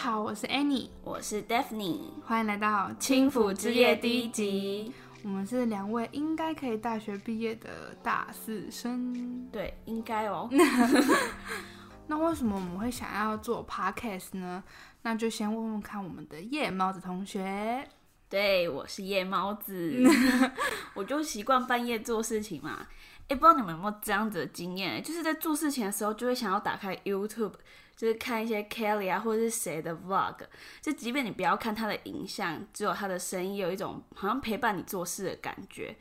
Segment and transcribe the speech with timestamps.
[0.00, 4.92] 好，我是 Annie，我是 Daphne，欢迎来到轻抚之夜第一集。
[5.24, 10.48] 我们是两位应该可以大学毕业的大四生，对，应该哦。
[12.06, 14.62] 那为什么我们会想要做 Podcast 呢？
[15.02, 17.84] 那就先问问看我们的夜猫子同学。
[18.28, 20.00] 对，我是夜猫子，
[20.94, 22.86] 我就习惯半夜做事情嘛。
[23.26, 27.54] 哎，不知道你们有没有这样子的经验，就是在做事情的时候，就会想要打开 YouTube。
[27.98, 30.36] 就是看一些 Kelly 啊，或者是谁的 Vlog，
[30.80, 35.96] 就即便你不要看他的影像，只有他的声音，有一种好像陪伴你做事的感觉。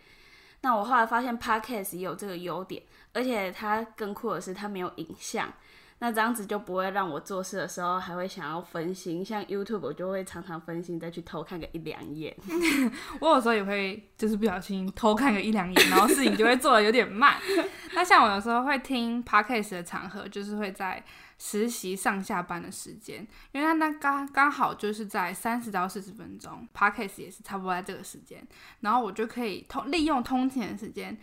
[0.61, 2.83] 那我后来发现 Podcast 也有这个优点，
[3.13, 5.52] 而且它更酷的是它没有影像，
[5.99, 9.23] 那这样子就不会让我做事的时候还会想要分心。
[9.25, 12.35] 像 YouTube 我就会常常分心，再去偷看个一两眼。
[13.19, 17.35] 我有时候也会就是不小心偷看个一两眼，然后事情就会做得有点慢。
[17.95, 21.03] 那像我有时候会听 Podcast 的场合，就是会在。
[21.39, 23.19] 实习上下班的时间，
[23.52, 28.44] 因为他那刚刚好就是在三十到四十分钟，Podcast 也是差不多在这个时间，
[28.79, 31.16] 然后我就可以通利用通勤的时间，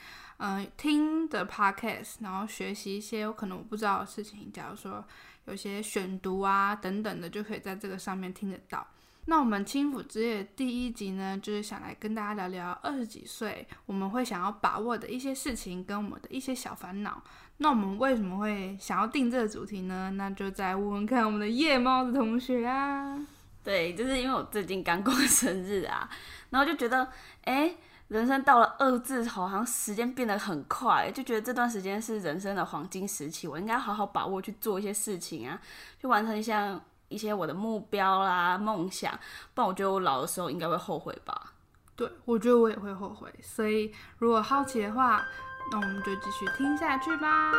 [0.46, 5.02] 嗯、听的 Podcast，然后学习一些有可能我不知道的事情，假如说
[5.46, 8.86] 有些选读啊等等的，就可以在这个上面听得到。
[9.24, 17.22] 那我们轻抚之夜第一集呢，就是想来跟大家聊聊二十几岁我们会想要把握的一些事情，跟我们的一些小烦恼。
[17.56, 20.10] 那我们为什么会想要定这个主题呢？
[20.10, 23.18] 那就再问问看我们的夜猫子同学啊。
[23.62, 26.06] 对，就是因为我最近刚过生日啊，
[26.50, 27.08] 然后就觉得，
[27.44, 27.74] 哎，
[28.08, 35.60] 人生到了二字头，好像时间变得很快，就觉得这段时间是人生的黄金时期，我应该好好把握去做一些事情啊，
[36.00, 39.12] 去完成一下一些我的目标啦、梦想，
[39.54, 41.52] 不然我觉得我老的时候应该会后悔吧。
[41.96, 45.24] 对，我觉得我也会后悔，所以如果好奇的话。
[45.72, 47.50] 那我们就继续听下去吧。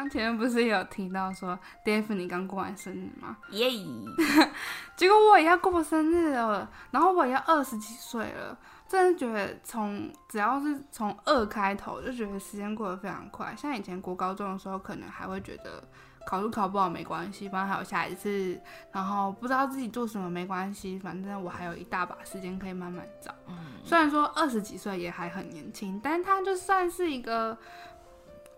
[0.00, 3.36] 刚前面不是有提到说，Daphne 刚过完生日吗？
[3.50, 3.68] 耶！
[4.96, 8.58] 结果我也要过生日了，然后我也要二十几岁了。
[8.88, 13.54] 真的觉得从只要是从二开头，就觉得时间过得非常快。
[13.54, 15.86] 像以前国高中的时候，可能还会觉得
[16.26, 18.58] 考试考不好没关系，反正还有下一次。
[18.90, 23.34] 然后不知道自己做什么没关系，反正我还有一大把时间可以慢慢找。
[23.48, 23.54] 嗯。
[23.84, 27.58] 虽然说二十几岁也还很年轻，但他就算是一个。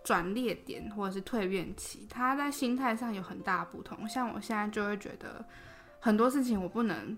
[0.03, 4.07] 转捩点或者是蜕变期，他在心态上有很大不同。
[4.07, 5.45] 像我现在就会觉得
[5.99, 7.17] 很多事情我不能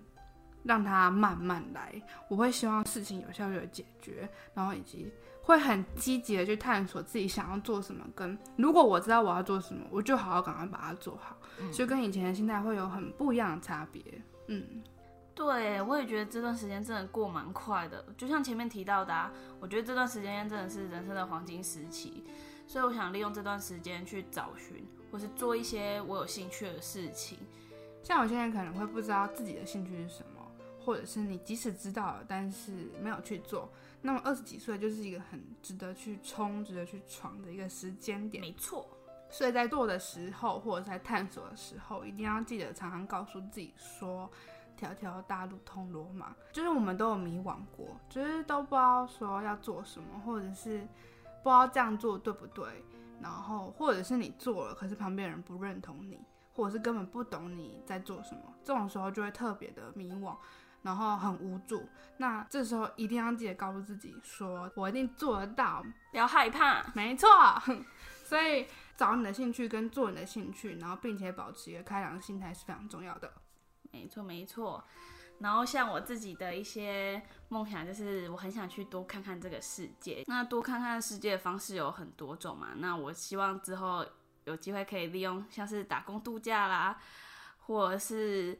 [0.62, 8.04] 让它慢慢来，我会希望事情有效率的解决，然后以及会很积极的去探索自己想要做什么。
[8.14, 11.36] 跟如果我知道我要做什么，我就好好赶快把它做好，
[11.72, 14.02] 就跟以前的心态会有很不一样的差别。
[14.48, 14.82] 嗯，
[15.34, 22.24] 对，我也觉得这段时间真的过蛮快的，就像前面提到的啊，我觉得这段时间真的是人生的黄金时期。
[22.66, 27.38] 所以我想利用这段时间去找寻，或是做一些我有兴趣的事情。
[28.02, 30.42] 像我现在可能会不知道自己的兴趣是什么，
[30.84, 33.70] 或者是你即使知道了，但是没有去做。
[34.02, 38.40] 那么二十几岁就是一个很值得去冲、值得去闯的一个时间点。
[38.40, 38.86] 没错。
[39.30, 44.30] 所以在做的时候，或者在探索的时候，一定要记得常常告诉自己说
[44.76, 50.86] ：“条条大路通罗马。”就是我们都有迷惘过，就是都不知道说要做什么，或者是。
[51.46, 52.82] 不知道这样做对不对，
[53.22, 56.18] 然后或者是你做了，可是旁边人不认同你，
[56.52, 60.36] 或者是根本不懂你在做什么，这种时候就会特别的迷惘，
[60.82, 61.88] 然后很无助。
[62.16, 66.84] 那这时候一定要记得告诉自己说，我一定做得到，不要害怕。
[66.94, 67.28] 没错，
[68.24, 73.32] 所以找你的兴趣跟做你的兴趣，然后并且保持一个开朗的心态是非常重要的。
[73.92, 74.82] 没错，没错。
[75.38, 80.24] 然后像我自己的一些梦想，就是我很想去多看看这个世界。
[80.26, 82.68] 那多看看世界的方式有很多种嘛。
[82.76, 84.04] 那我希望之后
[84.44, 86.98] 有机会可以利用像是打工度假啦，
[87.58, 88.58] 或者是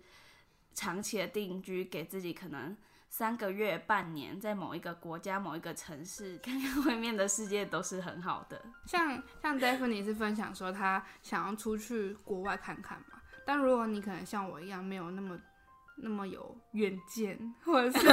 [0.75, 2.77] 长期的定居，给自己可能
[3.09, 8.63] 三个月、半年，在某一个国家、某一个城市看看外面的世界，都是很好的。
[8.85, 13.19] 像像 Daphne 是分享说他想要出去国外看看嘛。
[13.47, 15.41] 但如果你可能像我一样没有那么。
[15.97, 18.07] 那么有远见， 或者是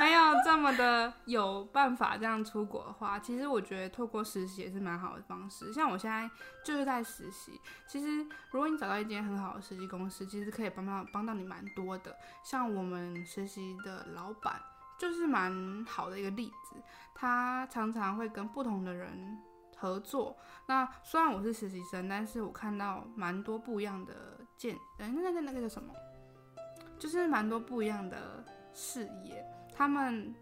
[0.00, 5.72] 没有这么的有办法这样出国的话，其实我觉得透过实习也是蛮好的方式。
[5.72, 6.28] 像我现在
[6.64, 12.14] 就是在实习，其实如果你找到一间很好的实习公司，其实可以帮到帮到你蛮多的。
[12.42, 14.60] 像我们实习的老板
[14.98, 16.76] 就是蛮好的一个例子，
[17.14, 19.38] 他常常会跟不同的人
[19.76, 20.36] 合作。
[20.66, 25.92] 那虽然我是实习生，但是我看到蛮多不一样的见，哎，那个那个叫什么？
[26.98, 30.34] 就是蛮多不一样的事业，他们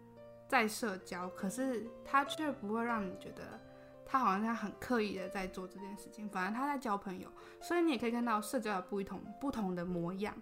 [0.47, 3.59] 在社交，可是他却不会让你觉得
[4.05, 7.27] 他好像他很刻意的在做这件事情，反而他在交朋友。
[7.59, 10.35] 所以你也可以看到社交的不一同不同的模样。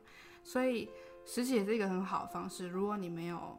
[0.43, 0.89] 所以
[1.25, 2.67] 实习也是一个很好的方式。
[2.67, 3.57] 如果你没有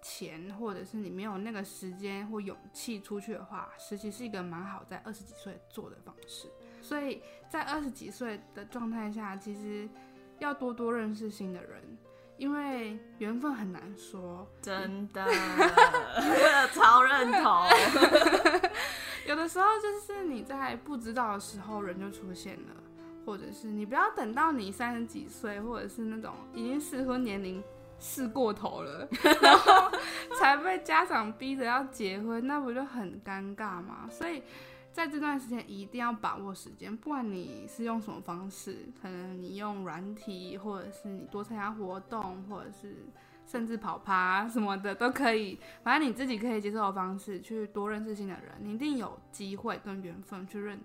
[0.00, 6.48] 钱，或者是你没有那个时间或勇气出去的话，实习是一个蛮好在二十几岁做的方式。
[6.80, 9.88] 所以在二十几岁的状态下，其实
[10.38, 11.82] 要多多认识新的人，
[12.36, 14.46] 因为缘分很难说。
[14.60, 18.70] 真的， 我超认同。
[19.26, 22.74] 有的时候就是你在不知道的时候，人就出现了。
[23.26, 27.62] 或者是你不要等到你三十几岁，或者是那种已经适婚年龄
[27.98, 29.06] 试过头了，
[29.42, 29.90] 然后
[30.40, 34.08] 才被家长逼着要结婚，那不就很尴尬吗？
[34.10, 34.42] 所以
[34.98, 43.06] 在这段时间一定要把握时间，不管你是用什么方式，可能你用软体，或者是你多参加活动，或者是
[43.46, 50.80] 甚至跑趴什么的都可以，反正你自己可以接受的方式去多认识新的人，你一定有机会跟缘分去认。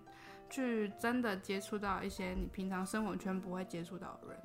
[0.47, 4.37] 去真的接触到一些你平常生活圈不会接触到的人，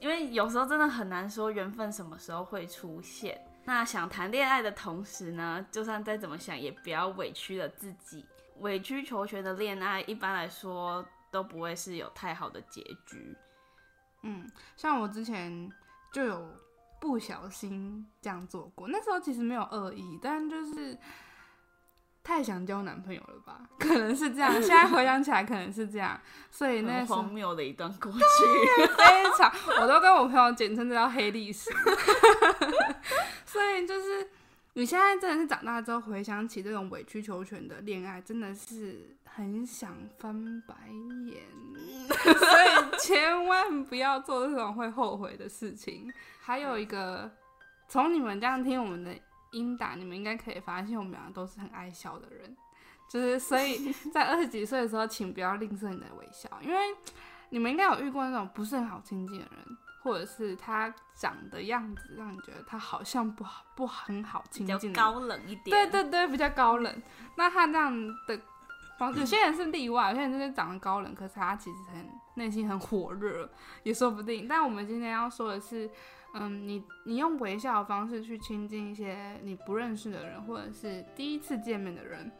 [0.00, 3.38] 因为有时候真的很难说缘分什么时候会出现。
[3.66, 8.24] 那想谈恋爱的同时呢，就算再怎么想，也不要委屈了自己。
[8.60, 13.36] 委曲求全的恋爱，一般来说都不会是有太好的结局。
[14.22, 15.70] 嗯，像我之前
[16.12, 16.48] 就有
[17.00, 20.98] 不小心这样做过，那时候其实没有恶意，但就是。
[22.20, 23.62] 太想交男朋友了吧？
[23.80, 24.52] 可能是这样。
[24.52, 26.20] 现在回想起来，可能是这样。
[26.50, 29.50] 所以那荒谬的一段过去，非常，
[29.80, 31.70] 我都跟我朋友简称这叫黑历史。
[33.46, 34.28] 所以就是
[34.78, 40.74] 你现在真的是长大之后回想起这种委曲求全的恋爱，真的是很想翻白
[41.26, 41.42] 眼。
[42.08, 46.08] 所以千万不要做这种会后悔的事情。
[46.40, 47.28] 还有一个，
[47.88, 49.12] 从你们这样听我们的。
[49.52, 52.54] 音打，你们应该可以发现，我们两个都是很爱笑的人，
[53.08, 56.78] 就是所以 在二十几岁的时候，请不要吝啬你的微笑，因为
[57.50, 65.70] 你们应该有遇过那种不是很好亲近的人，或者是他长的样子让你觉得他好像不好不很好亲近，比较高冷一点。
[65.70, 67.02] 对对对，比较高冷。
[67.36, 67.92] 那他这样
[68.26, 68.40] 的
[68.98, 73.48] 方式，有些人是例外，有些人就是长得高冷，可是他其实很内心很火热，
[73.82, 74.46] 也说不定。
[74.48, 75.90] 但我们今天要说的是。
[76.34, 82.30] 嗯，你你用微笑的方式去亲近一些你不认识的人，或者是第一次见面的人，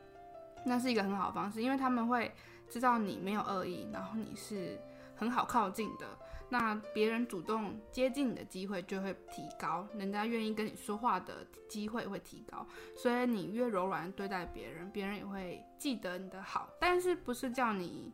[0.66, 2.30] 那是一个很好的方式，因为他们会
[2.68, 4.78] 知道你没有恶意，然后你是
[5.18, 6.06] 很好靠近的，
[6.48, 12.66] 那别人主动接近你的机会就会提高，人家愿意跟你说话的机会会提高，
[12.96, 18.12] 所以你越柔软对待别人，别人也会记得你的好，但是不是叫你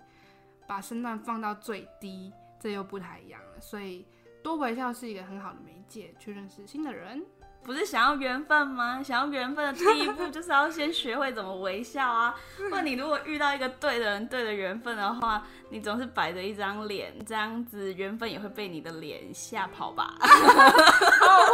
[0.66, 4.06] 把身段放到最低，这又不太一样了，所以。
[4.42, 7.24] 多微笑是一个很好的媒介，去认识新的人。
[7.64, 9.00] 不是想要缘分吗？
[9.04, 12.34] 想要缘分的第一步就是要先学会怎么微笑啊！
[12.68, 20.14] 不然你如果遇到一个对的人、对的缘分的话，你总是摆着一张脸，这样子缘分也会被你的脸吓跑吧？
[20.20, 20.26] 好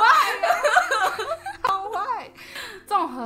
[0.00, 1.49] 坏。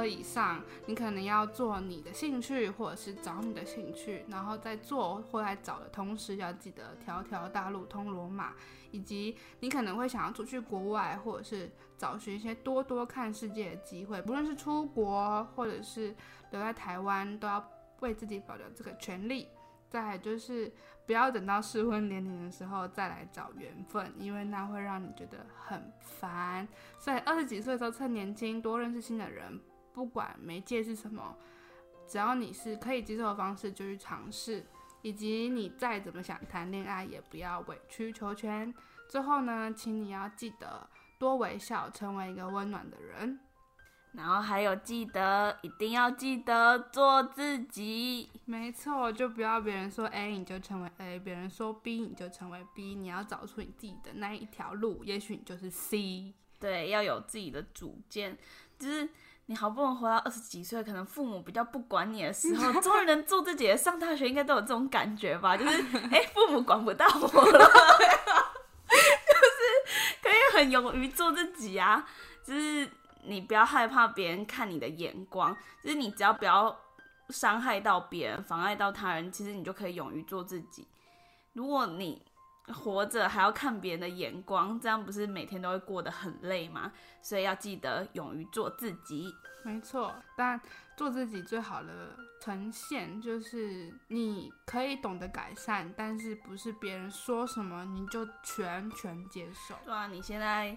[0.06, 8.52] 以上，你可能要做你的兴趣，或者是找你的兴趣，然后在做或在找的同时，要记得条条大路通罗马。
[8.90, 11.68] 以及你可能会想要出去国外，或者是
[11.98, 16.14] 找寻一些多多看世界的机会，不论是出国或者是
[16.52, 17.68] 留在台湾，都要
[17.98, 19.48] 为自己保留这个权利。
[19.88, 20.72] 再就是
[21.06, 26.68] 不要等到适婚年龄的时候再来找缘分，因为那会让你觉得很烦。
[26.96, 29.60] 所以二十几岁的时候趁年轻多认识新的人，
[29.94, 31.34] 不管媒介是什么，
[32.06, 34.66] 只要你是可以接受的方式，就去尝试。
[35.02, 38.74] 以及你再怎么想谈恋爱，也不要委曲求全。
[39.06, 43.38] 最后呢，请你要记得多微笑，成为一个温暖的人。
[44.12, 48.30] 然后还有记得，一定要记得做自己。
[48.46, 52.94] 没错，就不要别人说 A 你就成为 A，别人说 B 你就成为 B。
[52.94, 56.32] 你要找出你自己的那一条路，也许你就是 C。
[56.58, 58.38] 对，要有自己的主见，
[58.78, 59.06] 就是。
[59.46, 63.76] 你好不容易活到二十几岁，可能父母比较不管你的时候， 终于能做自己。
[63.76, 65.54] 上大学应该都有这种感觉吧？
[65.58, 67.68] 就是哎、欸，父母管不到我了，
[68.88, 72.08] 就是可以很勇于做自己啊。
[72.42, 72.88] 就是
[73.24, 76.74] 你不要害怕别人看你的眼光，就是你只要不要
[77.28, 80.86] 伤害到别人，妨碍到他人，其实你就可以勇于做自己。
[81.52, 82.22] 如果你
[82.72, 86.92] 活着还要看别人的眼光，这样不是每天都会过得很累吗？
[87.20, 89.34] 所以要记得勇于做自己。
[89.64, 90.60] 没错，但
[90.96, 99.74] 做自己最好的呈现就是你可以懂得改善，但是不是别人说什么你就全权接受。
[99.84, 100.76] 对啊，你现在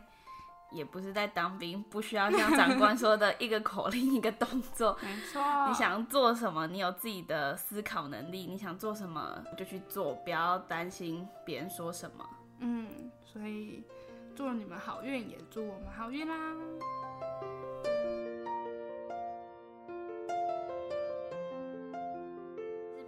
[0.71, 4.97] 也不是在当兵，不需要像长官说的一个口令一个动作。
[5.03, 12.27] 没错，你想做什么，你有自己的思考能力，你想做什么就去做，不要担心别人说什么。
[12.59, 12.87] 嗯，
[13.23, 13.83] 所以
[14.35, 16.35] 祝你们好运，也祝我们好运啦。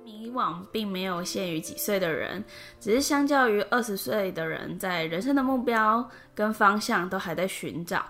[0.10, 2.44] 迷惘并没有限于几岁的人，
[2.80, 8.04] 只是相较于二十岁的人，在人生的目标跟方向都还在寻找，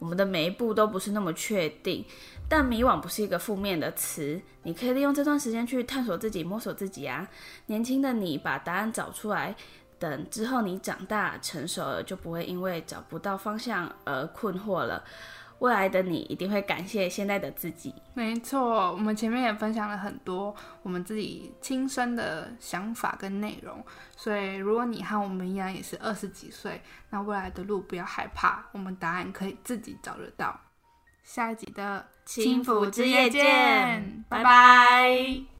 [0.00, 2.04] 我们的每一步都不是那么确定。
[2.48, 7.26] 但迷惘不是一个负面的词，你可以利用这段时间去探索自己、摸索自己啊。
[7.66, 9.54] 年轻的你把答案找出来，
[9.98, 15.02] 等之后你长大成熟了，就不会因为找不到方向而困惑了。
[15.64, 17.94] 未来的你一定会感谢现在的自己。
[18.12, 23.82] 没错，我们前面也分享了很多我们自己亲身的想法跟内容，
[24.14, 30.60] 所以如果你和我们一样也是二十几岁，那未来的路不要害怕，我们答案可以自己找得到。
[31.22, 35.53] 下一集的轻抚之夜见，拜拜。